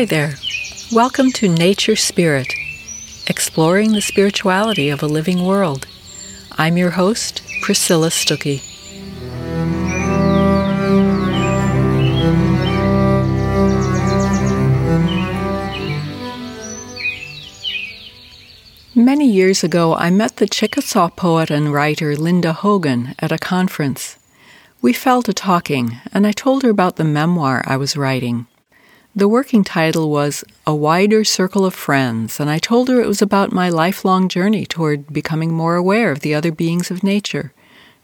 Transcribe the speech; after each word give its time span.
Hi 0.00 0.06
there. 0.06 0.36
Welcome 0.90 1.30
to 1.32 1.46
Nature 1.46 1.94
Spirit, 1.94 2.54
exploring 3.26 3.92
the 3.92 4.00
spirituality 4.00 4.88
of 4.88 5.02
a 5.02 5.06
living 5.06 5.44
world. 5.44 5.86
I'm 6.52 6.78
your 6.78 6.92
host, 6.92 7.42
Priscilla 7.60 8.08
Stuckey. 8.08 8.62
Many 18.94 19.30
years 19.30 19.62
ago, 19.62 19.94
I 19.94 20.08
met 20.08 20.36
the 20.36 20.48
Chickasaw 20.48 21.10
poet 21.10 21.50
and 21.50 21.74
writer 21.74 22.16
Linda 22.16 22.54
Hogan 22.54 23.14
at 23.18 23.32
a 23.32 23.36
conference. 23.36 24.16
We 24.80 24.94
fell 24.94 25.20
to 25.24 25.34
talking, 25.34 25.98
and 26.10 26.26
I 26.26 26.32
told 26.32 26.62
her 26.62 26.70
about 26.70 26.96
the 26.96 27.04
memoir 27.04 27.62
I 27.66 27.76
was 27.76 27.98
writing. 27.98 28.46
The 29.12 29.26
working 29.26 29.64
title 29.64 30.08
was 30.08 30.44
A 30.68 30.74
Wider 30.74 31.24
Circle 31.24 31.66
of 31.66 31.74
Friends, 31.74 32.38
and 32.38 32.48
I 32.48 32.58
told 32.58 32.88
her 32.88 33.00
it 33.00 33.08
was 33.08 33.20
about 33.20 33.50
my 33.50 33.68
lifelong 33.68 34.28
journey 34.28 34.64
toward 34.64 35.12
becoming 35.12 35.52
more 35.52 35.74
aware 35.74 36.12
of 36.12 36.20
the 36.20 36.32
other 36.32 36.52
beings 36.52 36.92
of 36.92 37.02
nature, 37.02 37.52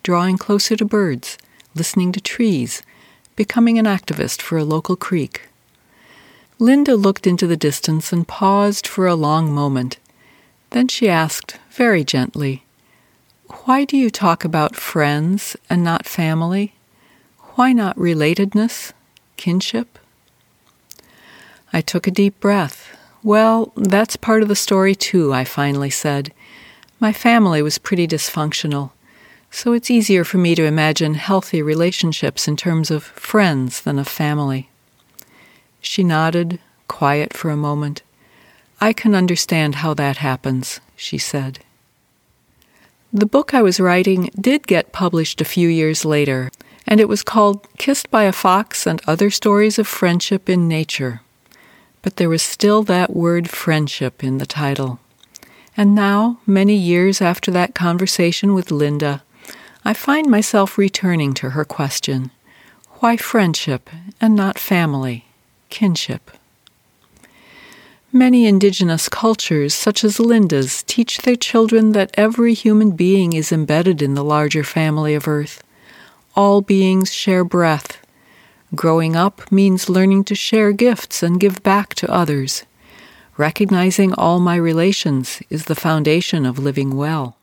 drawing 0.02 0.36
closer 0.36 0.74
to 0.74 0.84
birds, 0.84 1.38
listening 1.76 2.10
to 2.10 2.20
trees, 2.20 2.82
becoming 3.36 3.78
an 3.78 3.84
activist 3.84 4.42
for 4.42 4.58
a 4.58 4.64
local 4.64 4.96
creek. 4.96 5.42
Linda 6.58 6.96
looked 6.96 7.24
into 7.24 7.46
the 7.46 7.56
distance 7.56 8.12
and 8.12 8.26
paused 8.26 8.84
for 8.84 9.06
a 9.06 9.14
long 9.14 9.52
moment. 9.52 9.98
Then 10.70 10.88
she 10.88 11.08
asked, 11.08 11.60
very 11.70 12.02
gently, 12.02 12.64
Why 13.64 13.84
do 13.84 13.96
you 13.96 14.10
talk 14.10 14.44
about 14.44 14.74
friends 14.74 15.56
and 15.70 15.84
not 15.84 16.04
family? 16.04 16.74
Why 17.54 17.72
not 17.72 17.96
relatedness, 17.96 18.92
kinship? 19.36 20.00
I 21.72 21.80
took 21.80 22.06
a 22.06 22.12
deep 22.12 22.38
breath. 22.40 22.96
Well, 23.22 23.72
that's 23.76 24.16
part 24.16 24.42
of 24.42 24.48
the 24.48 24.54
story, 24.54 24.94
too, 24.94 25.32
I 25.32 25.44
finally 25.44 25.90
said. 25.90 26.32
My 27.00 27.12
family 27.12 27.60
was 27.60 27.76
pretty 27.76 28.06
dysfunctional, 28.06 28.92
so 29.50 29.72
it's 29.72 29.90
easier 29.90 30.22
for 30.22 30.38
me 30.38 30.54
to 30.54 30.64
imagine 30.64 31.14
healthy 31.14 31.60
relationships 31.60 32.46
in 32.46 32.56
terms 32.56 32.90
of 32.90 33.02
friends 33.02 33.80
than 33.80 33.98
of 33.98 34.06
family. 34.06 34.70
She 35.80 36.04
nodded, 36.04 36.60
quiet 36.86 37.32
for 37.32 37.50
a 37.50 37.56
moment. 37.56 38.02
I 38.80 38.92
can 38.92 39.14
understand 39.14 39.76
how 39.76 39.92
that 39.94 40.18
happens, 40.18 40.80
she 40.94 41.18
said. 41.18 41.58
The 43.12 43.26
book 43.26 43.54
I 43.54 43.62
was 43.62 43.80
writing 43.80 44.30
did 44.40 44.66
get 44.66 44.92
published 44.92 45.40
a 45.40 45.44
few 45.44 45.68
years 45.68 46.04
later, 46.04 46.50
and 46.86 47.00
it 47.00 47.08
was 47.08 47.22
called 47.22 47.66
Kissed 47.76 48.10
by 48.10 48.24
a 48.24 48.32
Fox 48.32 48.86
and 48.86 49.00
Other 49.06 49.30
Stories 49.30 49.78
of 49.78 49.88
Friendship 49.88 50.48
in 50.48 50.68
Nature 50.68 51.22
but 52.06 52.18
there 52.18 52.28
was 52.28 52.40
still 52.40 52.84
that 52.84 53.16
word 53.16 53.50
friendship 53.50 54.22
in 54.22 54.38
the 54.38 54.46
title. 54.46 55.00
And 55.76 55.92
now, 55.92 56.38
many 56.46 56.76
years 56.76 57.20
after 57.20 57.50
that 57.50 57.74
conversation 57.74 58.54
with 58.54 58.70
Linda, 58.70 59.24
I 59.84 59.92
find 59.92 60.30
myself 60.30 60.78
returning 60.78 61.34
to 61.34 61.50
her 61.50 61.64
question 61.64 62.30
why 63.00 63.16
friendship 63.16 63.90
and 64.20 64.36
not 64.36 64.56
family, 64.56 65.24
kinship? 65.68 66.30
Many 68.12 68.46
indigenous 68.46 69.08
cultures, 69.08 69.74
such 69.74 70.04
as 70.04 70.20
Linda's, 70.20 70.84
teach 70.84 71.18
their 71.18 71.34
children 71.34 71.90
that 71.90 72.14
every 72.14 72.54
human 72.54 72.92
being 72.92 73.32
is 73.32 73.50
embedded 73.50 74.00
in 74.00 74.14
the 74.14 74.22
larger 74.22 74.62
family 74.62 75.16
of 75.16 75.26
Earth. 75.26 75.60
All 76.36 76.60
beings 76.60 77.12
share 77.12 77.42
breath, 77.42 77.98
Growing 78.74 79.14
up 79.14 79.52
means 79.52 79.88
learning 79.88 80.24
to 80.24 80.34
share 80.34 80.72
gifts 80.72 81.22
and 81.22 81.38
give 81.38 81.62
back 81.62 81.94
to 81.94 82.12
others. 82.12 82.64
Recognizing 83.36 84.12
all 84.14 84.40
my 84.40 84.56
relations 84.56 85.40
is 85.50 85.66
the 85.66 85.76
foundation 85.76 86.44
of 86.44 86.58
living 86.58 86.96
well. 86.96 87.36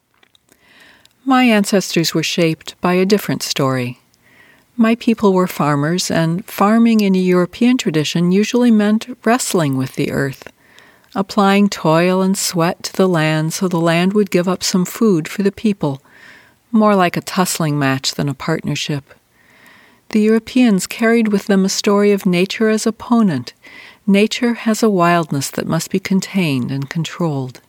My 1.24 1.46
ancestors 1.46 2.14
were 2.14 2.24
shaped 2.24 2.80
by 2.81 2.96
a 2.96 3.06
different 3.06 3.42
story. 3.42 4.00
My 4.75 4.96
people 4.96 5.34
were 5.34 5.47
farmers, 5.47 6.12
and 6.12 6.44
farming 6.46 7.00
in 7.00 7.16
a 7.16 7.20
European 7.20 7.78
tradition 7.78 8.34
usually 8.34 8.72
meant 8.72 9.18
wrestling 9.24 9.78
with 9.78 9.96
the 9.96 10.12
earth, 10.12 10.52
applying 11.16 11.70
toil 11.70 12.22
and 12.22 12.38
sweat 12.38 12.84
to 12.84 12.94
the 12.94 13.08
land 13.08 13.53
so 13.53 13.70
the 13.70 13.80
land 13.80 14.12
would 14.12 14.31
give 14.31 14.50
up 14.50 14.62
some 14.62 14.84
food 14.84 15.30
for 15.30 15.42
the 15.42 15.53
people, 15.53 16.02
more 16.72 16.96
like 16.96 17.16
a 17.16 17.22
tussling 17.22 17.80
match 17.80 18.16
than 18.16 18.28
a 18.28 18.34
partnership 18.34 19.14
the 20.13 20.22
Europeans 20.22 20.85
carried 20.85 21.29
with 21.29 21.47
them 21.47 21.66
a 21.66 21.69
story 21.69 22.12
of 22.12 22.24
nature 22.24 22.69
as 22.69 22.85
opponent. 22.85 23.53
Nature 24.06 24.53
has 24.53 24.84
a 24.84 24.90
wildness 24.90 25.50
that 25.50 25.66
must 25.66 25.90
be 25.90 26.00
contained 26.00 26.69
and 26.69 26.88
controlled. 26.88 27.62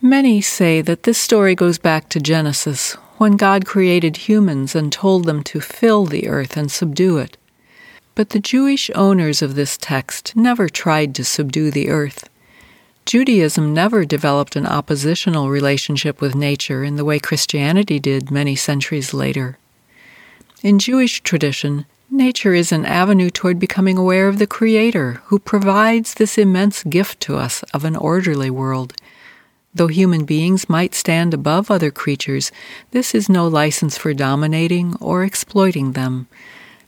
Many 0.00 0.40
say 0.40 0.80
that 0.82 1.02
this 1.02 1.18
story 1.18 1.56
goes 1.56 1.78
back 1.78 2.08
to 2.10 2.20
Genesis, 2.20 2.92
when 3.18 3.36
God 3.36 3.66
created 3.66 4.28
humans 4.28 4.76
and 4.76 4.92
told 4.92 5.24
them 5.24 5.42
to 5.42 5.60
fill 5.60 6.06
the 6.06 6.28
earth 6.28 6.56
and 6.56 6.70
subdue 6.70 7.18
it. 7.18 7.36
But 8.14 8.30
the 8.30 8.38
Jewish 8.38 8.88
owners 8.94 9.42
of 9.42 9.56
this 9.56 9.76
text 9.76 10.36
never 10.36 10.68
tried 10.68 11.12
to 11.16 11.24
subdue 11.24 11.72
the 11.72 11.88
earth. 11.88 12.28
Judaism 13.04 13.74
never 13.74 14.04
developed 14.04 14.54
an 14.54 14.64
oppositional 14.64 15.50
relationship 15.50 16.20
with 16.20 16.36
nature 16.36 16.84
in 16.84 16.94
the 16.94 17.04
way 17.04 17.18
Christianity 17.18 17.98
did 17.98 18.30
many 18.30 18.54
centuries 18.54 19.12
later. 19.12 19.58
In 20.64 20.78
Jewish 20.78 21.20
tradition, 21.20 21.84
nature 22.10 22.54
is 22.54 22.72
an 22.72 22.86
avenue 22.86 23.28
toward 23.28 23.58
becoming 23.58 23.98
aware 23.98 24.28
of 24.28 24.38
the 24.38 24.46
Creator, 24.46 25.20
who 25.26 25.38
provides 25.38 26.14
this 26.14 26.38
immense 26.38 26.82
gift 26.84 27.20
to 27.20 27.36
us 27.36 27.62
of 27.74 27.84
an 27.84 27.94
orderly 27.94 28.48
world. 28.48 28.94
Though 29.74 29.88
human 29.88 30.24
beings 30.24 30.66
might 30.66 30.94
stand 30.94 31.34
above 31.34 31.70
other 31.70 31.90
creatures, 31.90 32.50
this 32.92 33.14
is 33.14 33.28
no 33.28 33.46
license 33.46 33.98
for 33.98 34.14
dominating 34.14 34.96
or 35.02 35.22
exploiting 35.22 35.92
them. 35.92 36.28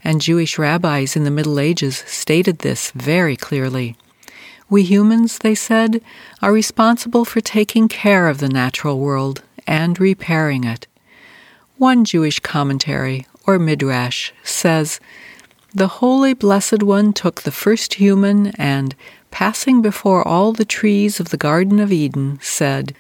And 0.03 0.23
Jewish 0.23 0.57
rabbis 0.57 1.15
in 1.15 1.25
the 1.25 1.31
Middle 1.31 1.61
Ages 1.61 2.03
stated 2.07 2.61
this 2.61 2.93
very 2.93 3.37
clearly. 3.37 3.95
We 4.71 4.85
humans, 4.85 5.37
they 5.41 5.55
said, 5.55 6.01
are 6.41 6.51
responsible 6.51 7.27
for 7.27 7.43
taking 7.43 7.89
care 7.89 8.31
of 8.31 8.39
the 8.39 8.49
natural 8.49 8.99
world 8.99 9.43
and 9.67 10.01
repairing 10.01 10.65
it. 10.65 10.87
One 11.77 12.07
Jewish 12.07 12.41
commentary, 12.41 13.27
or 13.47 13.59
Midrash, 13.59 14.33
says, 14.43 15.01
The 15.75 15.89
Holy 16.03 16.35
Blessed 16.35 16.83
One 16.83 17.13
took 17.13 17.43
the 17.43 17.53
first 17.53 17.95
human 17.95 18.49
and, 18.59 18.95
passing 19.31 19.83
before 19.83 20.27
all 20.27 20.53
the 20.53 20.65
trees 20.65 21.21
of 21.21 21.31
the 21.31 21.37
Garden 21.37 21.79
of 21.79 21.93
Eden, 21.93 22.39
said, 22.43 22.95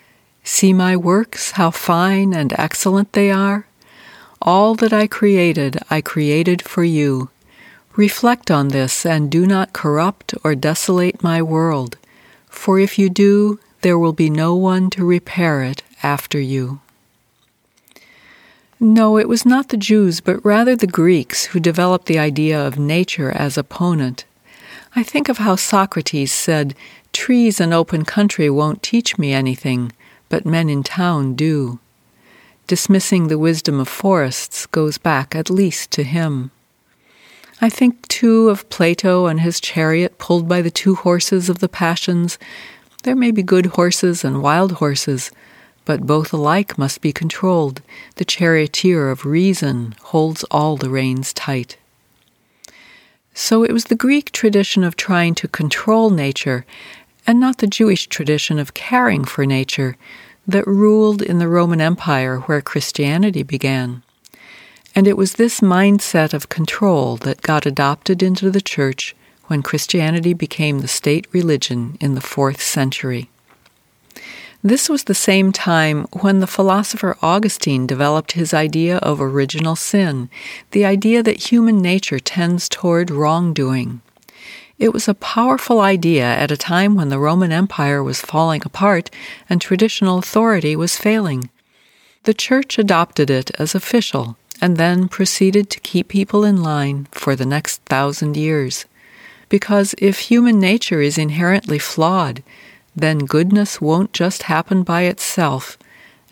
See 0.45 0.73
my 0.73 0.97
works, 0.97 1.53
how 1.53 1.71
fine 1.71 2.33
and 2.33 2.53
excellent 2.57 3.13
they 3.13 3.31
are. 3.31 3.67
All 4.41 4.75
that 4.77 4.93
I 4.93 5.07
created, 5.07 5.79
I 5.91 6.01
created 6.01 6.63
for 6.63 6.85
you. 6.85 7.31
Reflect 7.97 8.51
on 8.51 8.69
this 8.69 9.07
and 9.07 9.31
do 9.31 9.47
not 9.47 9.73
corrupt 9.73 10.35
or 10.45 10.55
desolate 10.55 11.23
my 11.23 11.43
world, 11.43 11.97
for 12.49 12.79
if 12.79 12.99
you 12.99 13.09
do, 13.09 13.59
there 13.81 13.99
will 13.99 14.13
be 14.13 14.31
no 14.31 14.55
one 14.55 14.91
to 14.91 15.05
repair 15.05 15.63
it 15.63 15.83
after 16.03 16.39
you. 16.39 16.81
No, 18.79 19.17
it 19.17 19.29
was 19.29 19.47
not 19.47 19.71
the 19.71 19.77
Jews, 19.79 20.21
but 20.21 20.45
rather 20.45 20.77
the 20.77 20.87
Greeks 20.87 21.47
who 21.47 21.61
developed 21.61 22.07
the 22.07 22.19
idea 22.19 22.61
of 22.61 22.79
nature 22.79 23.31
as 23.31 23.57
opponent. 23.57 24.27
I 24.95 25.03
think 25.03 25.29
of 25.29 25.39
how 25.39 25.57
Socrates 25.57 26.33
said, 26.33 26.75
Trees 27.13 27.59
and 27.59 27.73
open 27.73 28.05
country 28.05 28.51
won't 28.51 28.83
teach 28.83 29.17
me 29.17 29.33
anything, 29.33 29.93
but 30.29 30.45
men 30.45 30.69
in 30.69 30.83
town 30.83 31.35
do. 31.35 31.79
Dismissing 32.67 33.29
the 33.29 33.39
wisdom 33.39 33.81
of 33.81 33.89
forests 33.89 34.67
goes 34.67 34.99
back 34.99 35.35
at 35.35 35.49
least 35.49 35.91
to 35.93 36.03
him. 36.03 36.51
I 37.61 37.71
think, 37.71 38.07
too, 38.09 38.51
of 38.51 38.69
Plato 38.69 39.25
and 39.27 39.41
his 39.41 39.61
chariot 39.61 40.19
pulled 40.19 40.47
by 40.47 40.61
the 40.61 40.71
two 40.71 40.97
horses 40.97 41.49
of 41.49 41.61
the 41.61 41.69
passions. 41.69 42.39
There 43.05 43.17
may 43.17 43.31
be 43.31 43.43
good 43.43 43.67
horses 43.67 44.25
and 44.25 44.43
wild 44.43 44.73
horses, 44.73 45.31
but 45.87 46.07
both 46.07 46.35
alike 46.35 46.77
must 46.77 47.01
be 47.01 47.13
controlled. 47.13 47.81
The 48.17 48.27
charioteer 48.27 49.09
of 49.09 49.25
reason 49.25 49.95
holds 50.03 50.45
all 50.51 50.77
the 50.77 50.91
reins 50.91 51.33
tight. 51.33 51.79
So 53.33 53.63
it 53.63 53.73
was 53.73 53.85
the 53.85 53.95
Greek 53.95 54.33
tradition 54.33 54.85
of 54.85 54.97
trying 54.97 55.35
to 55.37 55.49
control 55.49 56.11
nature, 56.11 56.67
and 57.27 57.41
not 57.41 57.59
the 57.59 57.67
Jewish 57.67 58.09
tradition 58.09 58.59
of 58.59 58.75
caring 58.75 59.25
for 59.25 59.47
nature, 59.47 59.97
that 60.47 60.67
ruled 60.67 61.23
in 61.23 61.39
the 61.39 61.49
Roman 61.49 61.81
Empire 61.81 62.41
where 62.41 62.61
Christianity 62.61 63.43
began. 63.43 64.03
And 64.95 65.07
it 65.07 65.17
was 65.17 65.35
this 65.35 65.61
mindset 65.61 66.33
of 66.33 66.49
control 66.49 67.17
that 67.19 67.43
got 67.43 67.67
adopted 67.67 68.23
into 68.23 68.51
the 68.51 68.61
church 68.61 69.15
when 69.45 69.63
Christianity 69.63 70.33
became 70.33 70.81
the 70.81 70.89
state 70.89 71.27
religion 71.33 71.97
in 72.01 72.15
the 72.15 72.21
fourth 72.21 72.63
century. 72.63 73.29
This 74.63 74.89
was 74.89 75.05
the 75.05 75.15
same 75.15 75.53
time 75.53 76.07
when 76.21 76.41
the 76.41 76.47
philosopher 76.47 77.17
Augustine 77.23 77.87
developed 77.87 78.33
his 78.33 78.55
idea 78.55 78.99
of 78.99 79.21
original 79.21 79.77
sin, 79.77 80.29
the 80.71 80.85
idea 80.85 81.23
that 81.23 81.51
human 81.51 81.81
nature 81.81 82.19
tends 82.19 82.69
toward 82.69 83.11
wrongdoing. 83.11 84.01
It 84.79 84.93
was 84.93 85.09
a 85.09 85.15
powerful 85.15 85.81
idea 85.81 86.25
at 86.25 86.51
a 86.51 86.57
time 86.57 86.97
when 86.97 87.09
the 87.09 87.19
Roman 87.19 87.53
Empire 87.53 88.03
was 88.03 88.21
falling 88.21 88.63
apart 88.65 89.11
and 89.49 89.61
traditional 89.61 90.19
authority 90.19 90.77
was 90.77 90.99
failing. 90.99 91.49
The 92.25 92.35
Church 92.35 92.79
adopted 92.79 93.31
it 93.31 93.51
as 93.59 93.75
official 93.75 94.37
and 94.61 94.77
then 94.77 95.09
proceeded 95.09 95.71
to 95.71 95.81
keep 95.81 96.09
people 96.09 96.45
in 96.45 96.63
line 96.63 97.09
for 97.11 97.37
the 97.37 97.47
next 97.47 97.83
thousand 97.83 98.37
years. 98.37 98.85
Because 99.49 99.95
if 99.99 100.19
human 100.19 100.59
nature 100.59 101.01
is 101.01 101.19
inherently 101.19 101.79
flawed, 101.79 102.43
then 102.97 103.19
goodness 103.19 103.81
won't 103.81 104.13
just 104.13 104.45
happen 104.45 104.83
by 104.83 105.03
itself, 105.03 105.79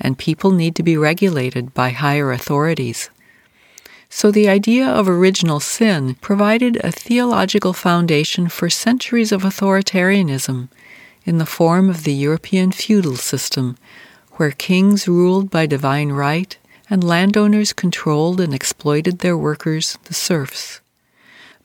and 0.01 0.19
people 0.19 0.51
need 0.51 0.75
to 0.75 0.83
be 0.83 0.97
regulated 0.97 1.75
by 1.75 1.91
higher 1.91 2.33
authorities. 2.33 3.11
So 4.09 4.31
the 4.31 4.49
idea 4.49 4.87
of 4.87 5.09
original 5.09 5.61
sin 5.61 6.15
provided 6.17 6.77
a 6.77 6.91
theological 6.91 7.73
foundation 7.73 8.49
for 8.49 8.71
centuries 8.71 9.33
of 9.33 9.43
authoritarianism 9.43 10.69
in 11.25 11.39
the 11.39 11.47
form 11.47 11.91
of 11.91 12.05
the 12.05 12.15
European 12.15 12.73
feudal 12.73 13.17
system, 13.17 13.77
where 14.33 14.51
kings 14.51 15.07
ruled 15.07 15.51
by 15.51 15.67
divine 15.67 16.13
right 16.13 16.57
and 16.89 17.03
landowners 17.03 17.73
controlled 17.73 18.41
and 18.41 18.55
exploited 18.55 19.19
their 19.19 19.37
workers, 19.37 19.99
the 20.05 20.15
serfs. 20.15 20.81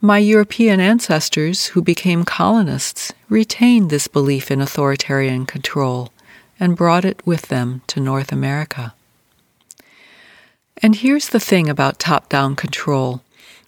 My 0.02 0.16
European 0.16 0.80
ancestors, 0.80 1.66
who 1.66 1.82
became 1.82 2.24
colonists, 2.24 3.12
retained 3.28 3.90
this 3.90 4.08
belief 4.08 4.50
in 4.50 4.62
authoritarian 4.62 5.44
control 5.44 6.10
and 6.58 6.74
brought 6.74 7.04
it 7.04 7.20
with 7.26 7.48
them 7.48 7.82
to 7.88 8.00
North 8.00 8.32
America. 8.32 8.94
And 10.78 10.96
here's 10.96 11.28
the 11.28 11.38
thing 11.38 11.68
about 11.68 11.98
top 11.98 12.30
down 12.30 12.56
control 12.56 13.20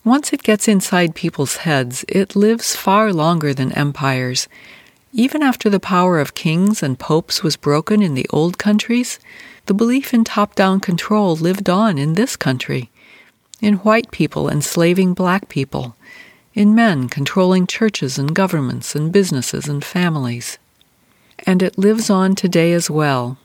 once 0.04 0.32
it 0.32 0.42
gets 0.42 0.66
inside 0.66 1.14
people's 1.14 1.56
heads, 1.58 2.02
it 2.08 2.34
lives 2.34 2.74
far 2.74 3.12
longer 3.12 3.52
than 3.52 3.70
empires. 3.72 4.48
Even 5.12 5.42
after 5.42 5.68
the 5.68 5.78
power 5.78 6.18
of 6.18 6.34
kings 6.34 6.82
and 6.82 6.98
popes 6.98 7.42
was 7.42 7.56
broken 7.56 8.02
in 8.02 8.14
the 8.14 8.26
old 8.30 8.56
countries, 8.56 9.20
the 9.66 9.74
belief 9.74 10.14
in 10.14 10.24
top 10.24 10.54
down 10.54 10.80
control 10.80 11.36
lived 11.36 11.68
on 11.68 11.98
in 11.98 12.14
this 12.14 12.36
country, 12.36 12.90
in 13.62 13.76
white 13.76 14.10
people 14.10 14.50
enslaving 14.50 15.14
black 15.14 15.48
people, 15.48 15.96
in 16.52 16.74
men 16.74 17.08
controlling 17.08 17.66
churches 17.66 18.18
and 18.18 18.34
governments 18.34 18.94
and 18.94 19.12
businesses 19.12 19.68
and 19.68 19.82
families. 19.82 20.58
And 21.46 21.62
it 21.62 21.78
lives 21.78 22.10
on 22.10 22.34
today 22.34 22.72
as 22.72 22.90
well, 22.90 23.38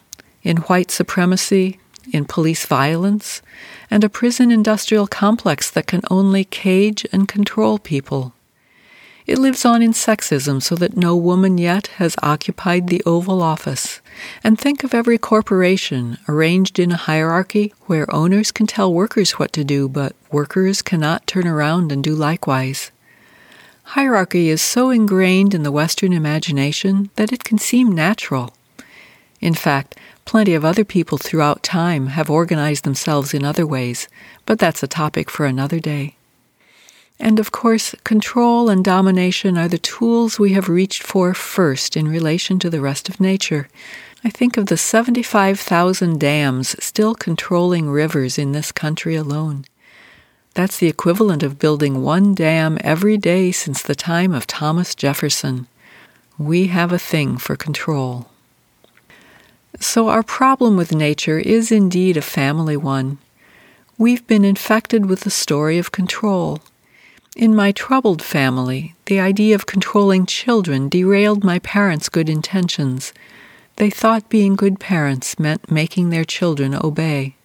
in 0.44 0.58
white 0.58 0.92
supremacy, 0.92 1.80
in 2.12 2.26
police 2.26 2.66
violence, 2.66 3.42
and 3.90 4.04
a 4.04 4.10
prison 4.10 4.52
industrial 4.52 5.08
complex 5.08 5.70
that 5.72 5.88
can 5.88 6.02
only 6.10 6.44
cage 6.44 7.06
and 7.14 7.28
control 7.28 7.78
people. 7.78 8.34
It 9.28 9.38
lives 9.38 9.66
on 9.66 9.82
in 9.82 9.92
sexism 9.92 10.64
so 10.64 10.76
that 10.76 10.98
no 10.98 11.16
woman 11.16 11.58
yet 11.58 11.88
has 11.98 12.16
occupied 12.24 12.88
the 12.88 13.04
Oval 13.06 13.44
Office. 13.44 14.00
And 14.44 14.58
think 14.58 14.84
of 14.84 14.94
every 14.94 15.18
corporation 15.18 16.18
arranged 16.28 16.80
in 16.80 16.92
a 16.92 16.98
hierarchy 16.98 17.74
where 17.88 18.14
owners 18.14 18.52
can 18.52 18.66
tell 18.66 18.92
workers 18.92 19.32
what 19.34 19.52
to 19.54 19.64
do, 19.64 19.88
but 19.90 20.16
workers 20.32 20.82
cannot 20.82 21.28
turn 21.28 21.46
around 21.46 21.92
and 21.92 22.04
do 22.04 22.16
likewise. 22.16 22.92
Hierarchy 23.84 24.50
is 24.50 24.62
so 24.62 24.90
ingrained 24.90 25.54
in 25.54 25.64
the 25.64 25.72
Western 25.72 26.14
imagination 26.14 27.10
that 27.16 27.32
it 27.32 27.44
can 27.44 27.58
seem 27.58 27.92
natural. 27.92 28.54
In 29.42 29.54
fact, 29.54 29.96
Plenty 30.28 30.56
of 30.56 30.66
other 30.66 30.84
people 30.84 31.18
throughout 31.18 31.64
time 31.64 32.08
have 32.08 32.30
organized 32.30 32.84
themselves 32.84 33.34
in 33.34 33.46
other 33.46 33.66
ways, 33.66 34.10
but 34.46 34.60
that's 34.60 34.84
a 34.84 34.88
topic 34.88 35.30
for 35.30 35.46
another 35.46 35.80
day. 35.80 36.17
And 37.20 37.40
of 37.40 37.52
course, 37.52 37.96
control 38.04 38.70
and 38.70 38.86
domination 38.86 39.58
are 39.58 39.68
the 39.68 39.78
tools 39.78 40.38
we 40.38 40.54
have 40.54 40.70
reached 40.70 41.02
for 41.02 41.34
first 41.34 41.98
in 41.98 42.08
relation 42.08 42.60
to 42.60 42.70
the 42.70 42.82
rest 42.82 43.10
of 43.10 43.20
nature. 43.20 43.68
I 44.24 44.30
think 44.30 44.58
of 44.58 44.68
the 44.68 44.78
75,000 44.78 46.20
dams 46.20 46.76
still 46.84 47.16
controlling 47.16 47.90
rivers 47.90 48.38
in 48.38 48.52
this 48.52 48.72
country 48.72 49.16
alone. 49.16 49.66
That's 50.54 50.78
the 50.78 50.88
equivalent 50.88 51.44
of 51.44 51.60
building 51.60 52.02
one 52.02 52.34
dam 52.34 52.78
every 52.82 53.18
day 53.18 53.52
since 53.52 53.82
the 53.82 53.96
time 53.96 54.34
of 54.34 54.48
Thomas 54.48 54.96
Jefferson. 54.96 55.68
We 56.40 56.68
have 56.68 56.92
a 56.92 57.00
thing 57.00 57.38
for 57.38 57.56
control. 57.56 58.30
So, 59.80 60.10
our 60.10 60.24
problem 60.24 60.76
with 60.76 60.96
nature 60.96 61.38
is 61.38 61.72
indeed 61.72 62.18
a 62.18 62.22
family 62.22 62.76
one. 62.76 63.20
We've 64.00 64.26
been 64.26 64.44
infected 64.44 65.06
with 65.06 65.22
the 65.22 65.30
story 65.30 65.78
of 65.78 65.92
control. 65.92 66.62
In 67.38 67.54
my 67.54 67.72
troubled 67.72 68.24
family, 68.24 68.96
the 69.06 69.20
idea 69.20 69.54
of 69.54 69.68
controlling 69.68 70.26
children 70.26 70.90
derailed 70.90 71.44
my 71.44 71.60
parents' 71.60 72.10
good 72.10 72.30
intentions. 72.30 73.14
They 73.76 73.92
thought 73.92 74.28
being 74.28 74.56
good 74.56 74.80
parents 74.80 75.38
meant 75.38 75.70
making 75.70 76.10
their 76.10 76.26
children 76.26 76.74
obey. 76.74 77.36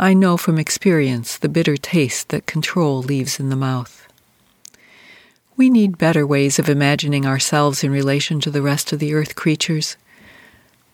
I 0.00 0.14
know 0.14 0.36
from 0.36 0.58
experience 0.58 1.38
the 1.38 1.48
bitter 1.48 1.76
taste 1.76 2.30
that 2.30 2.46
control 2.46 3.00
leaves 3.00 3.38
in 3.38 3.50
the 3.50 3.54
mouth. 3.54 4.04
We 5.56 5.70
need 5.70 5.96
better 5.96 6.26
ways 6.26 6.58
of 6.58 6.68
imagining 6.68 7.24
ourselves 7.24 7.84
in 7.84 7.92
relation 7.92 8.40
to 8.40 8.50
the 8.50 8.62
rest 8.62 8.92
of 8.92 8.98
the 8.98 9.14
earth 9.14 9.36
creatures 9.36 9.96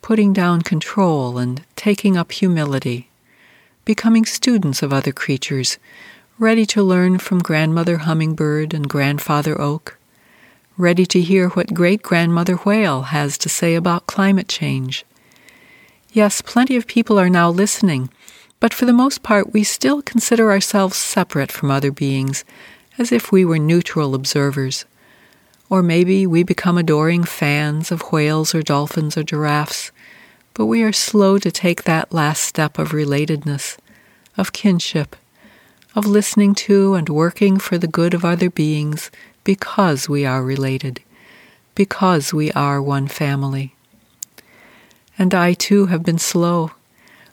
putting 0.02 0.34
down 0.34 0.60
control 0.60 1.38
and 1.38 1.62
taking 1.74 2.18
up 2.18 2.32
humility, 2.32 3.08
becoming 3.86 4.26
students 4.26 4.82
of 4.82 4.92
other 4.92 5.12
creatures, 5.12 5.78
ready 6.38 6.66
to 6.66 6.82
learn 6.82 7.16
from 7.16 7.38
grandmother 7.38 7.98
hummingbird 7.98 8.74
and 8.74 8.88
grandfather 8.88 9.60
oak, 9.60 9.96
ready 10.76 11.06
to 11.06 11.20
hear 11.20 11.48
what 11.50 11.72
great 11.72 12.02
grandmother 12.02 12.56
whale 12.56 13.02
has 13.02 13.38
to 13.38 13.48
say 13.48 13.76
about 13.76 14.08
climate 14.08 14.48
change. 14.48 15.04
Yes, 16.12 16.42
plenty 16.42 16.74
of 16.74 16.88
people 16.88 17.20
are 17.20 17.30
now 17.30 17.50
listening, 17.50 18.10
but 18.58 18.74
for 18.74 18.84
the 18.84 18.92
most 18.92 19.22
part 19.22 19.52
we 19.52 19.62
still 19.62 20.02
consider 20.02 20.50
ourselves 20.50 20.96
separate 20.96 21.52
from 21.52 21.70
other 21.70 21.92
beings, 21.92 22.44
as 22.98 23.12
if 23.12 23.30
we 23.30 23.44
were 23.44 23.58
neutral 23.58 24.12
observers. 24.12 24.86
Or 25.70 25.84
maybe 25.84 26.26
we 26.26 26.42
become 26.42 26.76
adoring 26.76 27.22
fans 27.22 27.92
of 27.92 28.10
whales 28.10 28.56
or 28.56 28.62
dolphins 28.62 29.16
or 29.16 29.22
giraffes, 29.22 29.92
but 30.52 30.66
we 30.66 30.82
are 30.82 30.92
slow 30.92 31.38
to 31.38 31.52
take 31.52 31.84
that 31.84 32.12
last 32.12 32.42
step 32.42 32.76
of 32.76 32.90
relatedness, 32.90 33.76
of 34.36 34.52
kinship, 34.52 35.14
of 35.94 36.06
listening 36.06 36.54
to 36.54 36.94
and 36.94 37.08
working 37.08 37.58
for 37.58 37.78
the 37.78 37.86
good 37.86 38.14
of 38.14 38.24
other 38.24 38.50
beings 38.50 39.10
because 39.44 40.08
we 40.08 40.24
are 40.24 40.42
related, 40.42 41.00
because 41.74 42.34
we 42.34 42.50
are 42.52 42.82
one 42.82 43.06
family. 43.08 43.74
And 45.18 45.34
I 45.34 45.52
too 45.52 45.86
have 45.86 46.02
been 46.02 46.18
slow. 46.18 46.72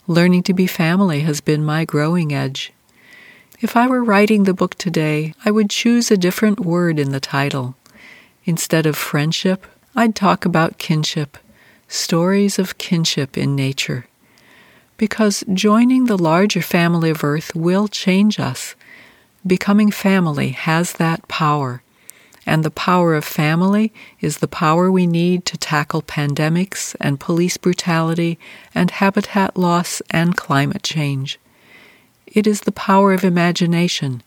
Learning 0.07 0.43
to 0.43 0.53
be 0.53 0.67
family 0.67 1.21
has 1.21 1.41
been 1.41 1.63
my 1.63 1.85
growing 1.85 2.33
edge. 2.33 2.73
If 3.59 3.75
I 3.75 3.87
were 3.87 4.03
writing 4.03 4.43
the 4.43 4.53
book 4.53 4.75
today, 4.75 5.33
I 5.45 5.51
would 5.51 5.69
choose 5.69 6.11
a 6.11 6.17
different 6.17 6.59
word 6.59 6.99
in 6.99 7.11
the 7.11 7.19
title. 7.19 7.75
Instead 8.45 8.85
of 8.85 8.95
friendship, 8.95 9.65
I'd 9.95 10.15
talk 10.15 10.45
about 10.45 10.77
kinship 10.77 11.37
stories 11.91 12.57
of 12.57 12.77
kinship 12.77 13.37
in 13.37 13.53
nature. 13.53 14.05
Because 15.01 15.43
joining 15.51 16.05
the 16.05 16.15
larger 16.15 16.61
family 16.61 17.09
of 17.09 17.23
Earth 17.23 17.55
will 17.55 17.87
change 17.87 18.39
us. 18.39 18.75
Becoming 19.43 19.89
family 19.89 20.49
has 20.49 20.93
that 20.93 21.27
power. 21.27 21.81
And 22.45 22.63
the 22.63 22.69
power 22.69 23.15
of 23.15 23.25
family 23.25 23.91
is 24.19 24.37
the 24.37 24.47
power 24.47 24.91
we 24.91 25.07
need 25.07 25.43
to 25.47 25.57
tackle 25.57 26.03
pandemics 26.03 26.95
and 27.01 27.19
police 27.19 27.57
brutality 27.57 28.37
and 28.75 28.91
habitat 28.91 29.57
loss 29.57 30.03
and 30.11 30.37
climate 30.37 30.83
change. 30.83 31.39
It 32.27 32.45
is 32.45 32.61
the 32.61 32.71
power 32.71 33.11
of 33.11 33.23
imagination 33.23 34.21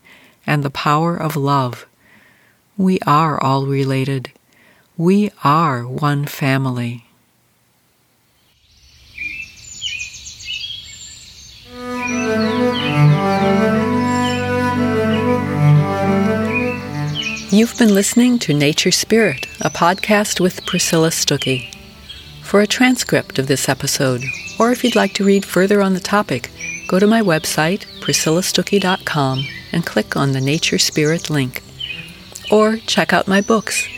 and 0.45 0.65
the 0.65 0.71
power 0.71 1.17
of 1.17 1.37
love. 1.37 1.87
We 2.77 2.99
are 3.07 3.41
all 3.41 3.67
related. 3.67 4.33
We 4.97 5.31
are 5.45 5.87
one 5.87 6.27
family. 6.27 7.07
You've 17.51 17.79
been 17.79 17.95
listening 17.95 18.39
to 18.41 18.53
Nature 18.53 18.91
Spirit, 18.91 19.47
a 19.61 19.71
podcast 19.71 20.41
with 20.41 20.67
Priscilla 20.67 21.09
Stuckey. 21.09 21.75
For 22.43 22.61
a 22.61 22.67
transcript 22.67 23.39
of 23.39 23.47
this 23.47 23.69
episode, 23.69 24.23
or 24.59 24.71
if 24.71 24.85
you'd 24.85 24.97
like 24.97 25.15
to 25.15 25.25
read 25.25 25.47
further 25.47 25.81
on 25.81 25.95
the 25.95 26.01
topic, 26.01 26.51
go 26.89 26.99
to 26.99 27.07
my 27.07 27.23
website, 27.23 27.87
priscillastuckey.com, 28.01 29.47
and 29.73 29.87
click 29.87 30.15
on 30.17 30.33
the 30.33 30.41
Nature 30.41 30.79
Spirit 30.79 31.31
link. 31.31 31.63
Or 32.51 32.77
check 32.77 33.15
out 33.15 33.29
my 33.29 33.41
books, 33.41 33.89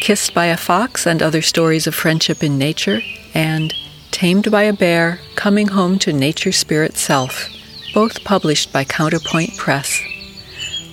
Kissed 0.00 0.34
by 0.34 0.46
a 0.46 0.56
Fox 0.56 1.06
and 1.06 1.22
Other 1.22 1.42
Stories 1.42 1.86
of 1.86 1.94
Friendship 1.94 2.42
in 2.44 2.58
Nature, 2.58 3.00
and 3.32 3.72
Tamed 4.16 4.50
by 4.50 4.62
a 4.62 4.72
Bear 4.72 5.20
Coming 5.34 5.68
Home 5.68 5.98
to 5.98 6.10
Nature 6.10 6.50
Spirit 6.50 6.96
Self, 6.96 7.50
both 7.92 8.24
published 8.24 8.72
by 8.72 8.82
Counterpoint 8.82 9.58
Press. 9.58 10.00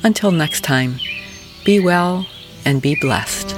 Until 0.04 0.32
next 0.32 0.66
time, 0.66 1.00
be 1.64 1.80
well 1.80 2.28
and 2.66 2.82
be 2.82 2.96
blessed. 3.00 3.56